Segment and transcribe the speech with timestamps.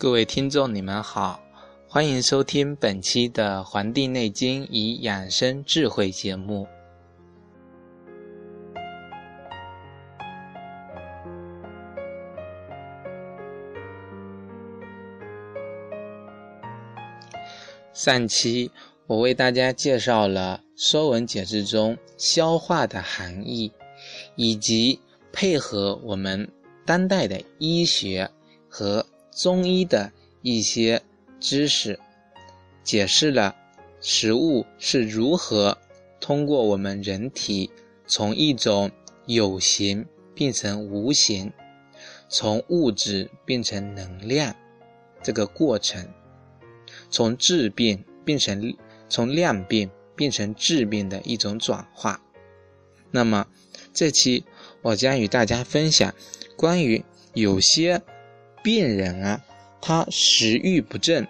[0.00, 1.40] 各位听众，你们好，
[1.88, 6.68] 欢迎收听本期的《黄帝内经与养生智慧》节目。
[17.92, 18.70] 上期
[19.08, 23.72] 我为大家介绍了《说文解字》中消化的含义，
[24.36, 25.00] 以及
[25.32, 26.48] 配合我们
[26.86, 28.30] 当代的医学
[28.68, 29.04] 和。
[29.38, 30.10] 中医的
[30.42, 31.00] 一些
[31.38, 32.00] 知识，
[32.82, 33.54] 解释了
[34.00, 35.78] 食物是如何
[36.20, 37.70] 通过我们人体
[38.04, 38.90] 从一种
[39.26, 41.52] 有形变成无形，
[42.28, 44.56] 从物质变成能量
[45.22, 46.08] 这个过程，
[47.08, 48.76] 从质变变成
[49.08, 52.20] 从量变变成质变的一种转化。
[53.12, 53.46] 那么
[53.94, 54.44] 这期
[54.82, 56.12] 我将与大家分享
[56.56, 58.02] 关于有些。
[58.62, 59.40] 病人啊，
[59.80, 61.26] 他食欲不振，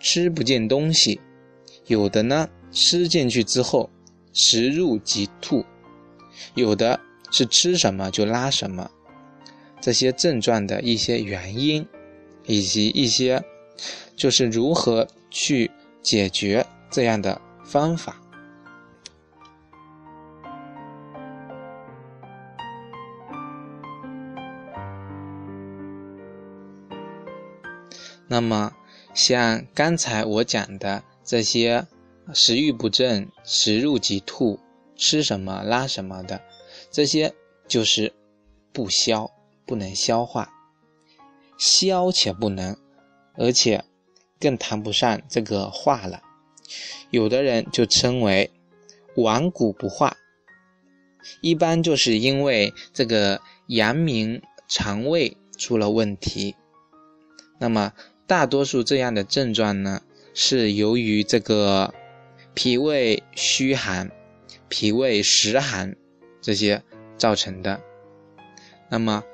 [0.00, 1.18] 吃不进东西；
[1.86, 3.90] 有的呢，吃进去之后
[4.32, 5.64] 食入即吐；
[6.54, 6.98] 有的
[7.30, 8.90] 是吃什么就拉什么。
[9.80, 11.84] 这些症状的一些原因，
[12.46, 13.42] 以及一些
[14.14, 15.68] 就是如何去
[16.02, 18.21] 解决这样的方法。
[28.32, 28.74] 那么，
[29.12, 31.86] 像刚才我讲的这些
[32.32, 34.58] 食欲不振、食入即吐、
[34.96, 36.40] 吃什么拉什么的，
[36.90, 37.34] 这些
[37.68, 38.14] 就是
[38.72, 39.30] 不消，
[39.66, 40.50] 不能消化，
[41.58, 42.74] 消且不能，
[43.34, 43.84] 而且
[44.40, 46.22] 更谈不上这个化了。
[47.10, 48.50] 有的人就称为
[49.16, 50.16] 顽固不化，
[51.42, 56.56] 一般就是因为这个阳明肠胃出了问题，
[57.58, 57.92] 那么。
[58.26, 60.02] 大多数这样的症状呢，
[60.32, 61.92] 是由于这个
[62.54, 64.10] 脾胃虚寒、
[64.68, 65.96] 脾胃实寒
[66.40, 66.82] 这些
[67.18, 67.80] 造成的。
[68.88, 69.24] 那么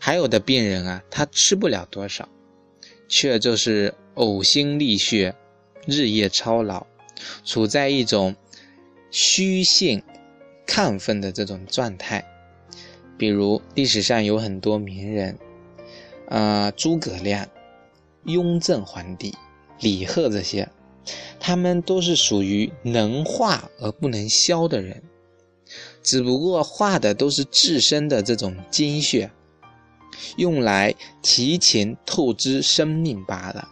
[0.00, 2.28] 还有的病人啊，他吃不了多少，
[3.08, 5.34] 却就是呕心沥血、
[5.86, 6.86] 日夜操劳，
[7.44, 8.34] 处在一种
[9.10, 10.02] 虚性
[10.66, 12.24] 亢奋的这种状态。
[13.16, 15.38] 比如历史上有很多名人，
[16.28, 17.48] 啊，诸葛亮。
[18.24, 19.34] 雍正皇帝、
[19.80, 20.68] 李贺这些，
[21.40, 25.02] 他们都是属于能化而不能消的人，
[26.02, 29.30] 只不过化的都是自身的这种精血，
[30.36, 33.68] 用来提前透支生命罢了。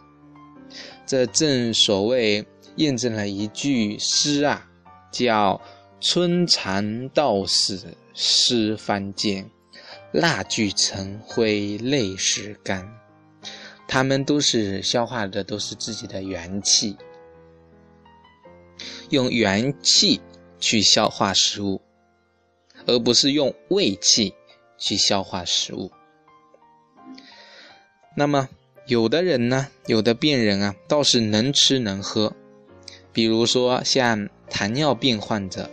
[1.06, 2.46] 这正所谓
[2.76, 4.68] 验证了一句诗啊，
[5.12, 5.60] 叫
[6.00, 9.48] “春蚕到死丝方尽，
[10.12, 12.88] 蜡炬成灰泪始干”。
[13.88, 16.96] 他们都是消化的，都是自己的元气，
[19.10, 20.20] 用元气
[20.58, 21.80] 去消化食物，
[22.86, 24.34] 而不是用胃气
[24.76, 25.90] 去消化食物。
[28.16, 28.48] 那么，
[28.86, 32.34] 有的人呢，有的病人啊，倒是能吃能喝，
[33.12, 35.70] 比如说像糖尿病患者，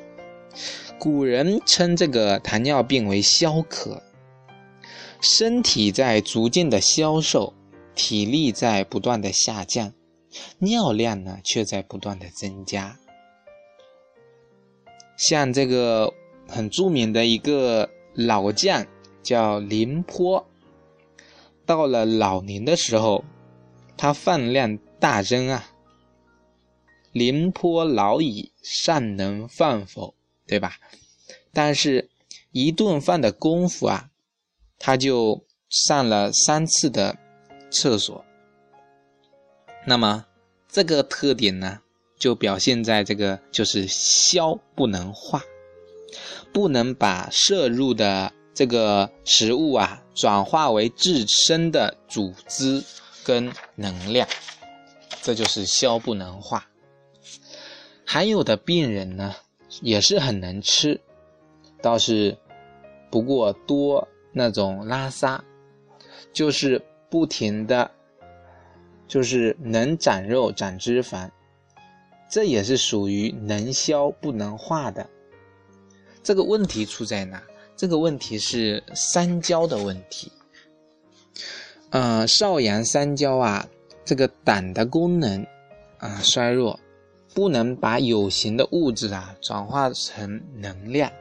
[1.00, 4.03] 古人称这个糖尿病为消渴，
[5.19, 7.53] 身体在逐渐的消瘦。
[7.96, 9.94] 体力在不断的下降，
[10.59, 13.00] 尿量呢却在不断的增加。
[15.18, 16.14] 像这个
[16.48, 18.86] 很著名的一个老将
[19.22, 20.46] 叫凌波，
[21.66, 23.24] 到了老年的时候，
[23.96, 25.70] 他饭量大增啊。
[27.12, 30.16] 凌波老矣，尚能饭否？
[30.48, 30.78] 对吧？
[31.54, 32.10] 但是，
[32.51, 34.10] 一顿饭的功夫啊，
[34.80, 37.19] 他就上了三次的。
[37.74, 38.24] 厕所，
[39.88, 40.28] 那么
[40.70, 41.81] 这个特点呢，
[42.20, 45.42] 就表现在这个就是消不能化，
[46.54, 52.84] 不能把摄入的这个食物啊转化为自身的组织
[53.25, 54.28] 跟能量，
[55.24, 56.68] 这就是消不能化。
[58.06, 59.34] 还有的病人呢，
[59.81, 61.02] 也是很能吃，
[61.81, 62.38] 倒是
[63.10, 65.44] 不过多那种拉撒，
[66.31, 66.80] 就是。
[67.13, 67.92] 不停的，
[69.07, 71.30] 就是能长肉长脂肪，
[72.27, 75.07] 这也是属于能消不能化的。
[76.24, 77.44] 这个问题出在哪？
[77.75, 80.31] 这个问题是三焦的问题。
[81.92, 83.68] 呃，少阳三焦啊，
[84.04, 85.45] 这个胆的功能
[86.00, 86.80] 啊衰弱，
[87.36, 91.12] 不能把有形的物质啊转化成能量。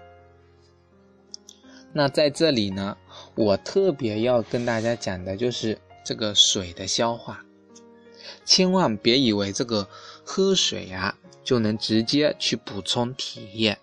[1.92, 2.96] 那在这里呢？
[3.34, 7.44] 我特别要跟大家讲的就是这个水的消化。
[8.44, 9.88] 千万别以为这个
[10.24, 13.78] 喝水啊就能直接去补充体液。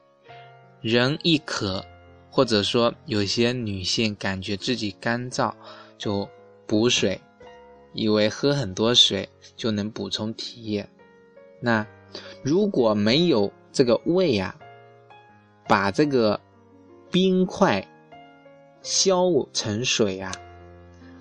[0.82, 1.86] 人一渴，
[2.30, 5.54] 或者说有些女性感觉自己干燥，
[5.98, 6.28] 就
[6.66, 7.20] 补水，
[7.94, 10.88] 以为喝很多水就能补充体液。
[11.60, 11.86] 那
[12.44, 14.56] 如果没有这个胃啊，
[15.68, 16.40] 把这个
[17.12, 17.86] 冰块
[18.82, 20.32] 消成水啊，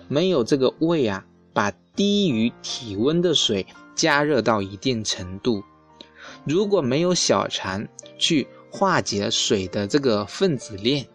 [0.07, 3.65] 没有这个胃啊，把低于体温的水
[3.95, 5.63] 加热到一定程度，
[6.45, 8.47] 如果没有小肠去。
[8.71, 11.07] 化解水的这个分子链，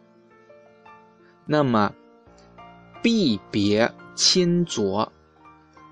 [1.46, 1.94] 那么
[3.00, 5.12] 必别清浊，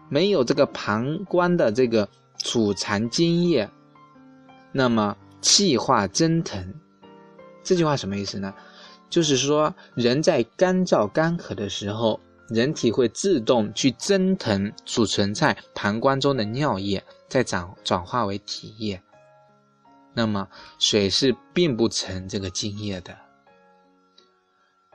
[0.08, 3.70] 没有这个膀胱的这个储藏津液，
[4.72, 6.74] 那么气化蒸腾。
[7.62, 8.52] 这句话什么意思呢？
[9.12, 12.18] 就是说，人在干燥干渴的时候，
[12.48, 19.02] 人体会自动去蒸腾储存在膀胱中的尿液，再转转化为体液。
[20.14, 20.48] 那么
[20.78, 23.14] 水是并不成这个津液的，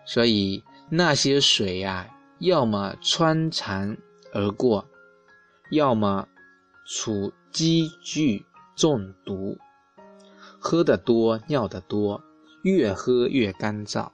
[0.03, 2.09] 所以那些水呀，
[2.39, 3.95] 要么穿肠
[4.33, 4.83] 而过，
[5.69, 6.27] 要么
[6.87, 9.59] 储积聚中毒，
[10.59, 12.23] 喝得多尿得多，
[12.67, 14.09] 越喝越干燥。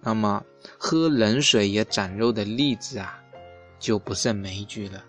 [0.00, 0.44] 那么
[0.78, 3.22] 喝冷水也长肉的例子啊，
[3.78, 5.04] 就不胜枚举了。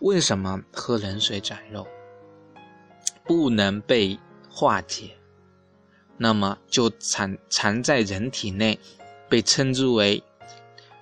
[0.00, 1.86] 为什么喝冷水长肉？
[3.24, 4.18] 不能被
[4.48, 5.10] 化解，
[6.16, 8.78] 那么就藏藏在人体内，
[9.28, 10.22] 被称之为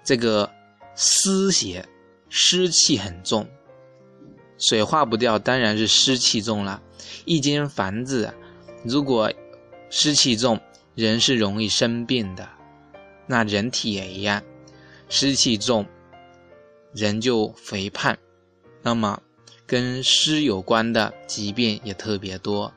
[0.02, 0.50] 这个
[0.96, 1.88] 湿邪，
[2.28, 3.48] 湿气很重，
[4.58, 6.82] 水化不掉，当然是湿气重了。
[7.24, 8.34] 一间房子
[8.84, 9.32] 如果
[9.90, 10.60] 湿气重，
[10.94, 12.48] 人是容易生病的，
[13.26, 14.42] 那人体也一样，
[15.08, 15.86] 湿气重，
[16.94, 18.16] 人就肥胖，
[18.82, 19.22] 那么。
[19.68, 22.72] 跟湿有关的疾病也特别多，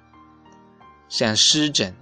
[1.07, 1.95] 像湿疹、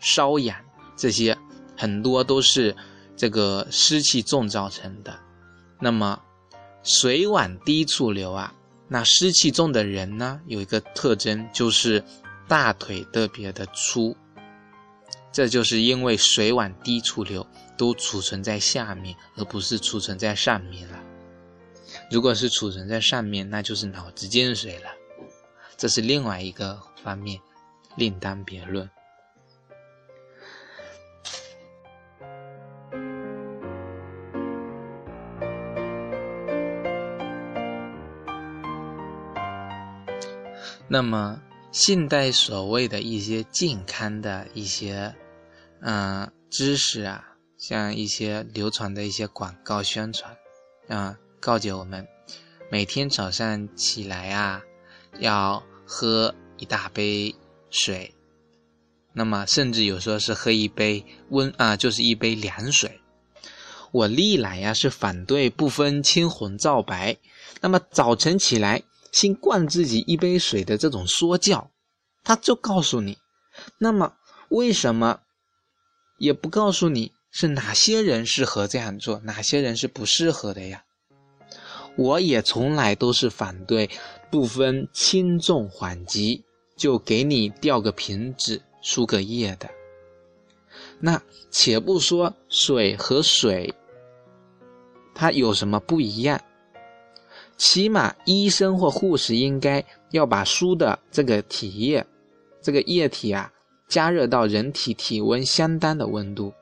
[0.00, 0.56] 瘙痒
[0.96, 1.36] 这些，
[1.76, 2.76] 很多都是
[3.16, 5.18] 这个湿气重造成的。
[5.80, 6.22] 那么
[6.84, 8.54] 水往低处流啊，
[8.86, 12.04] 那湿气重的人呢，有一个特征就是
[12.48, 14.16] 大腿特别的粗，
[15.30, 17.46] 这就是因为水往低处流，
[17.76, 20.98] 都储存在下面，而不是储存在上面了。
[22.10, 24.90] 如果是储存在上面，那就是脑子进水了，
[25.76, 27.38] 这是另外一个方面，
[27.96, 28.88] 另当别论。
[40.90, 41.38] 那么，
[41.78, 45.14] 现代所谓的一些健康的一些，
[45.80, 47.24] 嗯，知识啊，
[47.56, 50.36] 像一些流传的一些广告宣传，
[50.88, 51.16] 啊。
[51.38, 52.04] 告诫我们，
[52.68, 54.60] 每天早上起来啊，
[55.20, 57.32] 要喝一大杯
[57.70, 58.12] 水。
[59.12, 63.00] 那么，甚至有时候是喝一杯温啊，就是一杯凉水。
[63.92, 67.16] 我历来呀是反对不分青红皂白。
[67.60, 71.70] 那么早晨起来先灌自己一杯水的这种说教，
[72.22, 73.18] 他就告诉你，
[73.78, 74.14] 那么
[74.48, 75.20] 为什么
[76.18, 80.84] 也不告诉你是哪些人适合这样做，哪些人是不适合的呀？
[81.96, 83.90] 我也从来都是反对
[84.30, 86.44] 不分轻重缓急
[86.76, 89.68] 就给你吊个瓶子输个液的。
[91.00, 93.74] 那且不说水和水，
[95.14, 96.40] 它有什么不一样？
[97.58, 102.06] 起码医生或护士应该要把输的这个体液，
[102.62, 103.52] 这个液体啊，
[103.86, 106.54] 加热到人体体温相当的温度，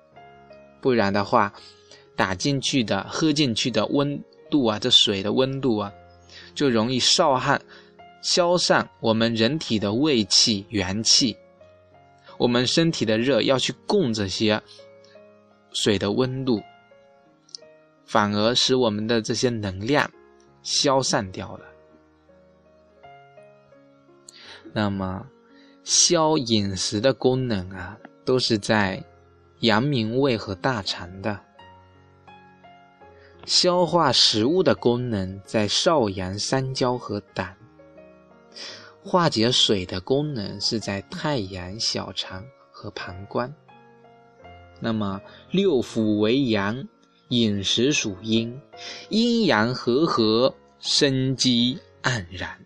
[0.80, 1.52] 不然的话，
[2.16, 4.20] 打进去的、喝进去的温。
[4.48, 5.92] 度啊，这水的温度啊，
[6.54, 7.60] 就容易少汗，
[8.22, 11.36] 消散我们人体的胃气、元气。
[12.38, 14.62] 我们身体的热要去供这些
[15.72, 16.62] 水的温度，
[18.04, 20.08] 反而使我们的这些能量
[20.66, 21.64] 消散掉了。
[24.72, 25.24] 那么，
[25.84, 29.00] 消饮食的功能啊，都是在
[29.60, 31.40] 阳明胃和大肠的。
[33.44, 37.56] 消化食物的功能在少阳三焦和胆，
[39.04, 43.54] 化解水的功能是在太阳小肠和膀胱。
[44.80, 45.20] 那么
[45.52, 46.86] 六腑为阳，
[47.28, 48.60] 饮食属阴，
[49.08, 52.58] 阴阳和合，生机盎然。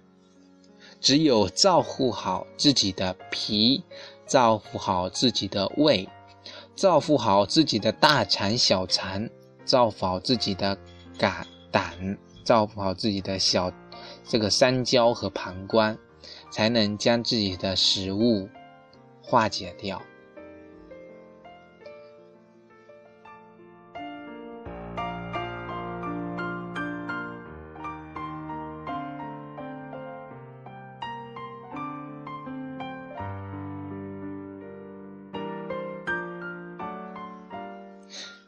[1.00, 3.82] 只有照顾好自己的脾，
[4.26, 6.06] 照顾好自己的胃，
[6.76, 9.28] 照顾好自己的大肠小肠。
[9.64, 10.76] 照顾好自己的
[11.16, 13.72] 肝胆，照顾好自己的小
[14.28, 15.96] 这个三焦和膀胱，
[16.50, 18.48] 才能将自己的食物
[19.22, 20.02] 化解掉。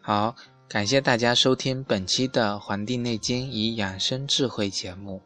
[0.05, 0.35] 好，
[0.69, 5.23] 感谢大家收听本期的《黄帝内经与养生智慧》节目，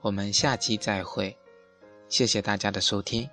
[0.00, 1.36] 我们下期再会，
[2.08, 3.28] 谢谢大家的收听。